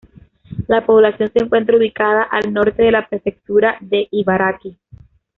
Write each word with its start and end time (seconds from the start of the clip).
La 0.67 0.83
población 0.83 1.31
se 1.31 1.43
encuentra 1.43 1.77
ubicada 1.77 2.23
al 2.23 2.51
norte 2.51 2.81
de 2.81 2.89
la 2.89 3.07
Prefectura 3.07 3.77
de 3.81 4.07
Ibaraki. 4.09 4.75